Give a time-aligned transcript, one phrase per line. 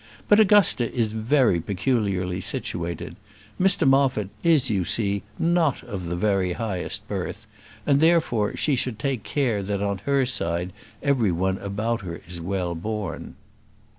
[0.27, 3.17] "But Augusta is very peculiarly situated.
[3.61, 7.45] Mr Moffat is, you see, not of the very highest birth;
[7.85, 12.41] and, therefore, she should take care that on her side every one about her is
[12.41, 13.35] well born."